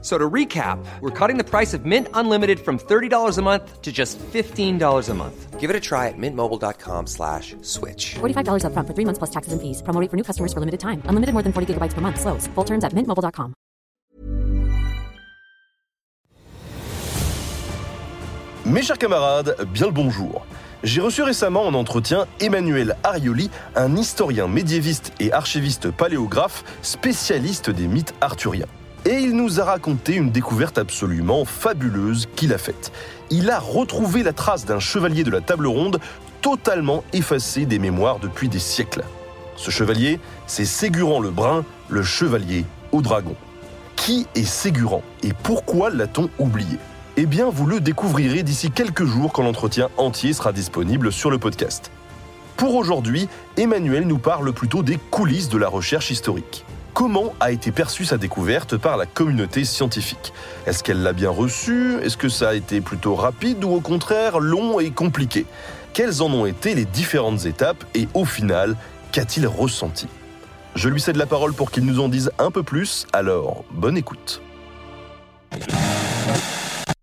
[0.00, 3.90] So to recap, we're cutting the price of Mint Unlimited from $30 a month to
[3.90, 5.58] just $15 a month.
[5.58, 8.14] Give it a try at mintmobile.com slash switch.
[8.20, 9.82] $45 upfront for three months plus taxes and fees.
[9.82, 11.02] Promo rate for new customers for limited time.
[11.06, 12.20] Unlimited more than 40 gigabytes per month.
[12.20, 12.46] Slows.
[12.54, 13.54] Full terms at mintmobile.com.
[18.66, 20.46] Mes chers camarades, bien le bonjour.
[20.84, 27.88] J'ai reçu récemment en entretien Emmanuel Arioli, un historien médiéviste et archiviste paléographe spécialiste des
[27.88, 28.68] mythes arthuriens.
[29.04, 32.92] Et il nous a raconté une découverte absolument fabuleuse qu'il a faite.
[33.30, 36.00] Il a retrouvé la trace d'un chevalier de la table ronde
[36.40, 39.04] totalement effacé des mémoires depuis des siècles.
[39.56, 43.34] Ce chevalier, c'est Ségurant le Brun, le chevalier au dragon.
[43.96, 46.78] Qui est Ségurant et pourquoi l'a-t-on oublié?
[47.16, 51.38] Eh bien, vous le découvrirez d'ici quelques jours quand l'entretien entier sera disponible sur le
[51.38, 51.90] podcast.
[52.56, 56.64] Pour aujourd'hui, Emmanuel nous parle plutôt des coulisses de la recherche historique.
[56.98, 60.32] Comment a été perçue sa découverte par la communauté scientifique.
[60.66, 61.96] Est-ce qu'elle l'a bien reçue?
[62.02, 65.46] Est-ce que ça a été plutôt rapide ou au contraire long et compliqué?
[65.92, 68.74] Quelles en ont été les différentes étapes et au final,
[69.12, 70.08] qu'a-t-il ressenti?
[70.74, 73.96] Je lui cède la parole pour qu'il nous en dise un peu plus, alors bonne
[73.96, 74.42] écoute.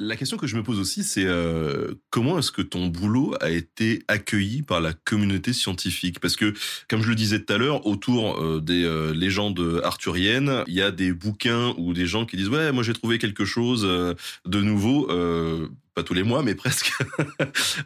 [0.00, 3.50] La question que je me pose aussi, c'est euh, comment est-ce que ton boulot a
[3.50, 6.20] été accueilli par la communauté scientifique?
[6.20, 6.54] Parce que,
[6.88, 10.82] comme je le disais tout à l'heure, autour euh, des euh, légendes arthuriennes, il y
[10.82, 14.60] a des bouquins ou des gens qui disent ouais, moi j'ai trouvé quelque chose de
[14.62, 15.08] nouveau.
[15.94, 16.92] Pas tous les mois, mais presque.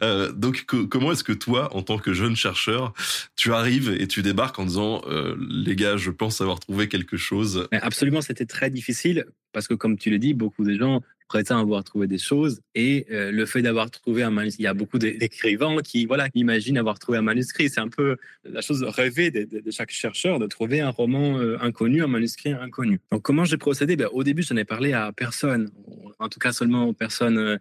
[0.35, 2.93] Donc, co- comment est-ce que toi, en tant que jeune chercheur,
[3.35, 5.01] tu arrives et tu débarques en disant
[5.49, 7.67] les gars, je pense avoir trouvé quelque chose?
[7.71, 11.01] Absolument, c'était très difficile parce que, comme tu le dis, beaucoup de gens
[11.33, 14.67] prétendent avoir trouvé des choses et euh, le fait d'avoir trouvé un manuscrit, il y
[14.67, 17.69] a beaucoup d'é- d'écrivains qui, voilà, imaginent avoir trouvé un manuscrit.
[17.71, 22.03] C'est un peu la chose rêvée de chaque chercheur de trouver un roman euh, inconnu,
[22.03, 22.99] un manuscrit inconnu.
[23.11, 23.95] Donc, comment j'ai procédé?
[23.95, 25.71] Ben, Au début, je n'ai parlé à personne,
[26.19, 27.57] en tout cas seulement aux personnes euh,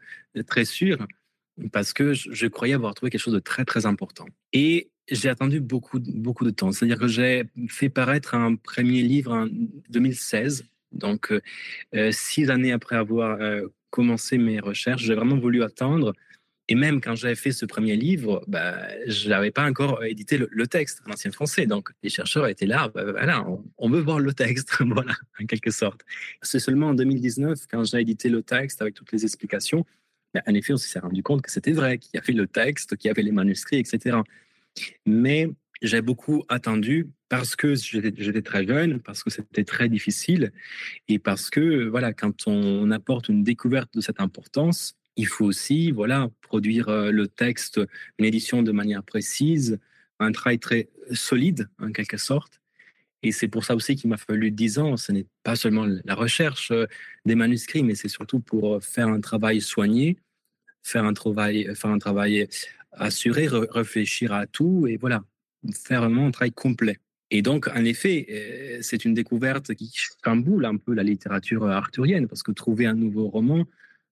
[0.46, 1.06] très sûres,
[1.72, 4.26] parce que je, je croyais avoir trouvé quelque chose de très, très important.
[4.52, 6.72] Et j'ai attendu beaucoup, beaucoup de temps.
[6.72, 9.46] C'est-à-dire que j'ai fait paraître un premier livre en
[9.88, 11.40] 2016, donc euh,
[11.94, 15.02] euh, six années après avoir euh, commencé mes recherches.
[15.02, 16.14] J'ai vraiment voulu attendre.
[16.68, 20.66] Et même quand j'avais fait ce premier livre, bah, je n'avais pas encore édité le,
[20.66, 21.66] texte en ancien français.
[21.66, 25.46] Donc les chercheurs étaient là, bah, voilà, on, on veut voir le texte, voilà, en
[25.46, 26.02] quelque sorte.
[26.40, 29.84] C'est seulement en 2019, quand j'ai édité le texte avec toutes les explications,
[30.32, 32.96] bah, en effet, on s'est rendu compte que c'était vrai, qu'il y avait le texte,
[32.96, 34.18] qu'il y avait les manuscrits, etc.
[35.04, 35.48] Mais
[35.82, 40.52] j'ai beaucoup attendu parce que j'étais très jeune, parce que c'était très difficile
[41.08, 45.90] et parce que voilà, quand on apporte une découverte de cette importance, il faut aussi
[45.90, 47.80] voilà produire euh, le texte,
[48.18, 49.78] une édition de manière précise,
[50.20, 52.60] un travail très solide en quelque sorte.
[53.24, 54.96] Et c'est pour ça aussi qu'il m'a fallu dix ans.
[54.96, 56.86] Ce n'est pas seulement la recherche euh,
[57.24, 60.16] des manuscrits, mais c'est surtout pour euh, faire un travail soigné,
[60.82, 62.48] faire un travail, faire un travail
[62.92, 65.24] assuré, réfléchir à tout et voilà,
[65.70, 66.98] faire vraiment un travail complet.
[67.30, 69.90] Et donc, en effet, euh, c'est une découverte qui
[70.22, 73.64] chamboule un peu la littérature arthurienne, parce que trouver un nouveau roman,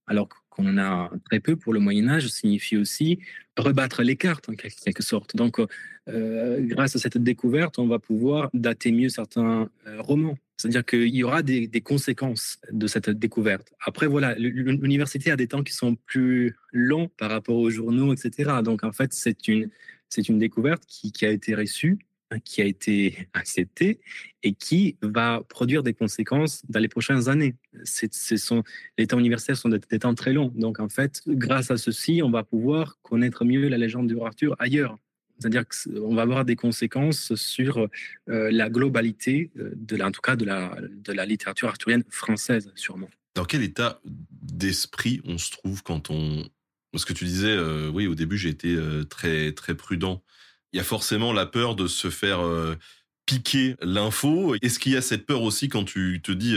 [0.07, 3.19] alors qu'on en a très peu pour le Moyen Âge, signifie aussi
[3.59, 5.37] rebattre les cartes en quelque sorte.
[5.37, 5.61] Donc,
[6.09, 10.39] euh, grâce à cette découverte, on va pouvoir dater mieux certains euh, romans.
[10.57, 13.71] C'est-à-dire qu'il y aura des, des conséquences de cette découverte.
[13.85, 18.51] Après, voilà, l'université a des temps qui sont plus longs par rapport aux journaux, etc.
[18.65, 19.71] Donc, en fait, c'est une,
[20.11, 21.99] c'est une découverte qui, a été reçue,
[22.31, 24.01] hein, qui a été acceptée
[24.43, 27.55] et qui va produire des conséquences dans les prochaines années.
[27.85, 28.63] Ce sont,
[28.99, 30.53] les temps universitaires sont des, temps très longs.
[30.55, 34.55] Donc, en fait, grâce à ceci, on va pouvoir connaître mieux la légende roi Arthur
[34.59, 34.99] ailleurs.
[35.39, 37.89] C'est-à-dire qu'on va avoir des conséquences sur
[38.29, 43.09] euh, la globalité, euh, de en tout cas de de la littérature arthurienne française, sûrement.
[43.35, 46.45] Dans quel état d'esprit on se trouve quand on...
[46.93, 50.23] Parce que tu disais, euh, oui, au début, j'ai été euh, très, très prudent.
[50.73, 52.75] Il y a forcément la peur de se faire euh,
[53.27, 54.57] piquer l'info.
[54.61, 56.57] Est-ce qu'il y a cette peur aussi quand tu te dis,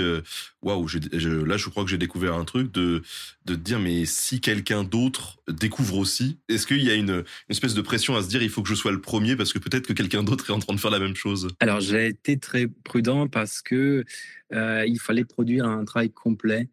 [0.63, 3.03] waouh, là, je crois que j'ai découvert un truc, de,
[3.45, 7.23] de te dire, mais si quelqu'un d'autre découvre aussi, est-ce qu'il y a une, une
[7.49, 9.59] espèce de pression à se dire, il faut que je sois le premier parce que
[9.59, 11.47] peut-être que quelqu'un d'autre est en train de faire la même chose?
[11.59, 14.03] Alors, j'ai été très prudent parce que
[14.51, 16.69] il fallait produire un travail complet.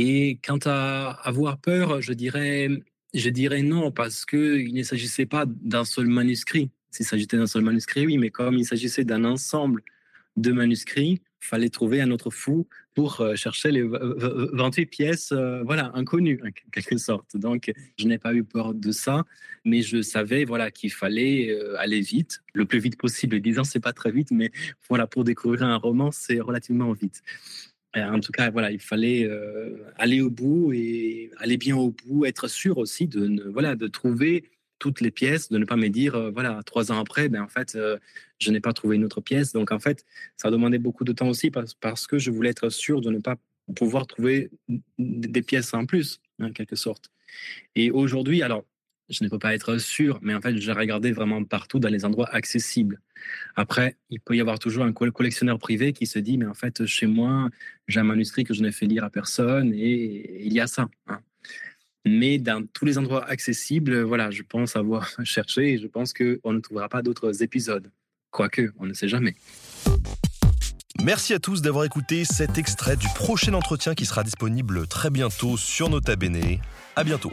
[0.00, 2.68] Et quant à avoir peur, je dirais,
[3.14, 6.70] je dirais non, parce qu'il ne s'agissait pas d'un seul manuscrit.
[6.92, 9.82] S'il s'agissait d'un seul manuscrit, oui, mais comme il s'agissait d'un ensemble
[10.36, 15.90] de manuscrits, fallait trouver un autre fou pour euh, chercher les 28 pièces, euh, voilà,
[15.94, 17.36] inconnues, en quelque sorte.
[17.36, 19.24] Donc, je n'ai pas eu peur de ça,
[19.64, 23.40] mais je savais, voilà, qu'il fallait euh, aller vite, le plus vite possible.
[23.40, 24.52] 10 ans, c'est pas très vite, mais
[24.88, 27.20] voilà, pour découvrir un roman, c'est relativement vite.
[27.96, 29.28] En tout cas, voilà, il fallait
[29.96, 34.44] aller au bout et aller bien au bout, être sûr aussi de, voilà, de trouver
[34.78, 37.48] toutes les pièces, de ne pas me dire, euh, voilà, trois ans après, ben, en
[37.48, 37.98] fait, euh,
[38.38, 39.52] je n'ai pas trouvé une autre pièce.
[39.52, 40.04] Donc, en fait,
[40.36, 43.18] ça a demandé beaucoup de temps aussi parce que je voulais être sûr de ne
[43.18, 43.36] pas
[43.76, 44.50] pouvoir trouver
[44.98, 47.10] des pièces en plus, en quelque sorte.
[47.74, 48.64] Et aujourd'hui, alors,
[49.08, 52.04] je ne peux pas être sûr, mais en fait, j'ai regardé vraiment partout dans les
[52.04, 53.00] endroits accessibles.
[53.56, 56.84] Après, il peut y avoir toujours un collectionneur privé qui se dit, mais en fait,
[56.86, 57.48] chez moi,
[57.86, 60.88] j'ai un manuscrit que je n'ai fait lire à personne et il y a ça.
[61.06, 61.20] Hein.
[62.04, 66.52] Mais dans tous les endroits accessibles, voilà, je pense avoir cherché et je pense qu'on
[66.52, 67.90] ne trouvera pas d'autres épisodes.
[68.30, 69.34] Quoique, on ne sait jamais.
[71.02, 75.56] Merci à tous d'avoir écouté cet extrait du prochain entretien qui sera disponible très bientôt
[75.56, 76.58] sur Nota Bene.
[76.96, 77.32] À bientôt.